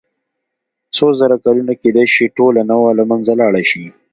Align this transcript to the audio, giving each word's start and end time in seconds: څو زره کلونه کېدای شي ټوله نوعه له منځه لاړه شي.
څو 0.95 1.07
زره 1.19 1.35
کلونه 1.45 1.73
کېدای 1.81 2.07
شي 2.13 2.25
ټوله 2.37 2.61
نوعه 2.71 2.91
له 2.99 3.03
منځه 3.11 3.33
لاړه 3.41 3.61
شي. 3.69 3.85